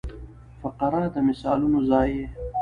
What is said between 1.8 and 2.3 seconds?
ځای يي.